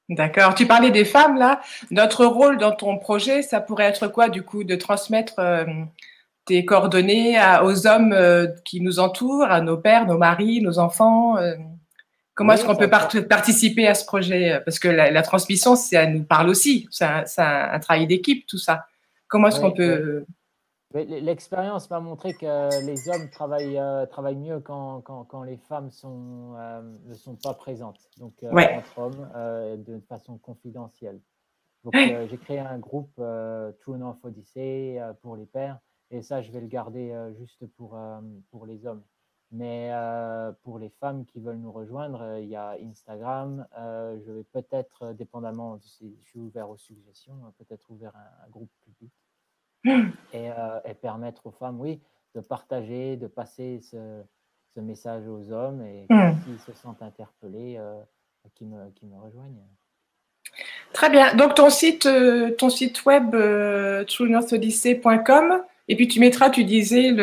D'accord. 0.10 0.56
Tu 0.56 0.68
parlais 0.68 0.92
des 0.92 1.06
femmes 1.06 1.38
là. 1.38 1.62
Notre 1.92 2.26
rôle 2.26 2.58
dans 2.58 2.72
ton 2.72 2.98
projet, 2.98 3.42
ça 3.42 3.60
pourrait 3.60 3.86
être 3.86 4.08
quoi 4.08 4.30
du 4.30 4.44
coup 4.44 4.64
De 4.64 4.76
transmettre 4.76 5.40
tes 6.46 6.64
coordonnées 6.64 7.38
aux 7.64 7.88
hommes 7.88 8.14
euh, 8.14 8.48
qui 8.64 8.82
nous 8.82 9.00
entourent, 9.00 9.46
à 9.46 9.62
nos 9.62 9.78
pères, 9.78 10.06
nos 10.06 10.18
maris, 10.18 10.62
nos 10.62 10.80
enfants 10.80 11.38
euh, 11.38 11.56
Comment 12.36 12.52
est-ce 12.52 12.66
qu'on 12.66 12.76
peut 12.76 12.90
participer 12.90 13.88
à 13.88 13.94
ce 13.94 14.06
projet? 14.06 14.60
Parce 14.66 14.78
que 14.78 14.90
la, 14.90 15.22
transmission, 15.22 15.78
ça 15.78 16.06
nous 16.06 16.26
parle 16.26 16.50
aussi. 16.50 16.86
C'est 16.92 17.06
un, 17.06 17.80
travail 17.80 18.08
d'équipe, 18.08 18.46
tout 18.46 18.58
ça. 18.58 18.88
Comment 19.30 19.48
est-ce 19.48 19.62
qu'on 19.62 19.72
peut... 19.72 20.26
L'expérience 20.94 21.90
m'a 21.90 22.02
montré 22.02 22.34
que 22.34 22.86
les 22.86 23.08
hommes 23.08 23.30
travaillent, 23.30 23.78
euh, 23.78 24.06
travaillent 24.06 24.36
mieux 24.36 24.60
quand, 24.60 25.00
quand, 25.00 25.24
quand, 25.24 25.44
les 25.44 25.56
femmes 25.56 25.92
sont, 25.92 26.56
ne 27.06 27.14
sont 27.14 27.38
pas 27.42 27.54
présentes, 27.54 28.02
donc 28.18 28.34
entre 28.44 28.98
hommes, 28.98 29.30
de 29.88 30.02
façon 30.10 30.38
confidentielle. 30.38 31.22
Donc 31.86 31.94
j'ai 31.96 32.38
créé 32.38 32.60
un 32.60 32.80
groupe 32.80 33.16
True 33.80 33.98
North 33.98 34.20
Odyssey 34.26 35.00
pour 35.22 35.38
les 35.38 35.46
pères 35.46 35.80
et 36.12 36.22
ça, 36.22 36.42
je 36.42 36.52
vais 36.52 36.62
le 36.62 36.68
garder 36.68 37.16
juste 37.38 37.66
pour, 37.78 37.98
pour 38.52 38.66
les 38.66 38.86
hommes. 38.86 39.04
Mais 39.52 39.90
euh, 39.92 40.52
pour 40.64 40.80
les 40.80 40.90
femmes 40.90 41.26
qui 41.26 41.40
veulent 41.40 41.60
nous 41.60 41.72
rejoindre, 41.72 42.40
il 42.40 42.48
y 42.48 42.56
a 42.56 42.76
Instagram. 42.82 43.66
je 43.76 44.32
vais 44.32 44.44
peut-être, 44.44 45.14
dépendamment, 45.14 45.78
je 45.78 46.08
suis 46.24 46.40
ouvert 46.40 46.70
aux 46.70 46.78
suggestions, 46.78 47.36
hein, 47.46 47.54
peut-être 47.58 47.90
ouvert 47.90 48.14
un, 48.16 48.50
groupe 48.50 48.72
public 48.84 49.12
et, 50.34 50.50
et, 50.86 50.94
permettre 50.96 51.46
aux 51.46 51.52
femmes, 51.52 51.80
oui, 51.80 52.02
de 52.34 52.42
partager, 52.42 53.18
de 53.18 53.28
passer 53.28 53.80
ce, 53.82 54.24
ce 54.76 54.80
message 54.82 55.28
aux 55.28 55.52
hommes 55.52 55.82
et 55.82 56.06
mmh. 56.10 56.34
s'ils 56.44 56.60
se 56.60 56.74
sentent 56.74 57.02
interpellés, 57.02 57.80
qui, 58.54 58.66
me, 58.66 58.90
qui 58.92 59.06
me 59.06 59.18
rejoignent. 59.18 59.64
Très 60.94 61.10
bien. 61.10 61.34
Donc, 61.36 61.56
ton 61.56 61.70
site, 61.70 62.08
ton 62.58 62.70
site 62.70 63.06
web, 63.06 63.34
euh, 63.34 64.06
et 65.88 65.96
puis 65.96 66.08
tu 66.08 66.20
mettras, 66.20 66.50
tu 66.50 66.64
disais, 66.64 67.14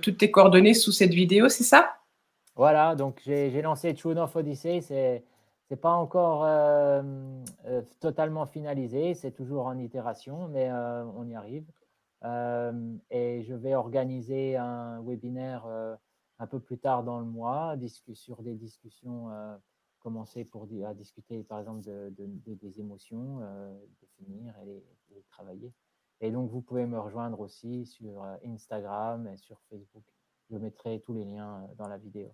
toutes 0.00 0.18
tes 0.18 0.30
coordonnées 0.30 0.74
sous 0.74 0.92
cette 0.92 1.12
vidéo, 1.12 1.48
c'est 1.48 1.64
ça? 1.64 1.96
Voilà, 2.54 2.94
donc 2.94 3.20
j'ai 3.24 3.62
lancé 3.62 3.94
True 3.94 4.14
North 4.14 4.36
Odyssey. 4.36 4.80
C'est 4.82 5.24
n'est 5.72 5.78
pas 5.78 5.92
encore 5.92 6.44
euh, 6.44 7.02
euh, 7.64 7.82
totalement 8.00 8.44
finalisé, 8.46 9.14
c'est 9.14 9.32
toujours 9.32 9.66
en 9.66 9.78
itération, 9.78 10.48
mais 10.48 10.70
euh, 10.70 11.04
on 11.16 11.26
y 11.28 11.34
arrive. 11.34 11.64
et 13.10 13.42
je 13.42 13.54
vais 13.54 13.74
organiser 13.74 14.56
un 14.56 15.00
webinaire 15.02 15.64
un 16.38 16.46
peu 16.46 16.60
plus 16.60 16.78
tard 16.78 17.02
dans 17.02 17.18
le 17.18 17.24
mois 17.24 17.74
sur 18.14 18.42
des 18.42 18.54
discussions, 18.54 19.30
commencer 19.98 20.44
pour, 20.44 20.68
à 20.86 20.94
discuter 20.94 21.42
par 21.42 21.58
exemple 21.60 21.82
de, 21.82 22.12
des 22.46 22.80
émotions, 22.80 23.40
définir 24.00 24.54
et 24.66 24.84
les 25.10 25.22
travailler. 25.30 25.72
Et 26.22 26.30
donc, 26.30 26.50
vous 26.50 26.60
pouvez 26.62 26.86
me 26.86 26.98
rejoindre 26.98 27.40
aussi 27.40 27.84
sur 27.84 28.24
Instagram 28.46 29.28
et 29.32 29.36
sur 29.36 29.58
Facebook. 29.68 30.04
Je 30.50 30.56
mettrai 30.56 31.02
tous 31.04 31.14
les 31.14 31.24
liens 31.24 31.66
dans 31.76 31.88
la 31.88 31.98
vidéo. 31.98 32.32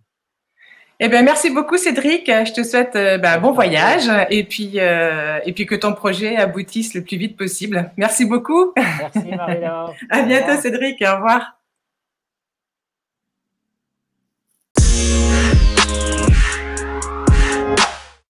Eh 1.01 1.09
bien, 1.09 1.23
merci 1.23 1.51
beaucoup 1.51 1.77
Cédric. 1.77 2.27
Je 2.27 2.53
te 2.53 2.65
souhaite 2.65 2.97
un 2.97 3.19
ben, 3.19 3.39
bon 3.39 3.53
voyage 3.53 4.11
et 4.31 4.43
puis, 4.45 4.81
euh, 4.81 5.39
et 5.45 5.53
puis 5.53 5.65
que 5.65 5.77
ton 5.77 5.95
projet 5.95 6.37
aboutisse 6.37 6.95
le 6.95 7.03
plus 7.03 7.17
vite 7.17 7.37
possible. 7.37 7.93
Merci 7.97 8.25
beaucoup. 8.25 8.73
Merci 8.77 9.31
Marie-Laure. 9.31 9.95
à 10.11 10.23
bientôt 10.23 10.61
Cédric. 10.61 11.01
Au 11.03 11.15
revoir. 11.15 11.58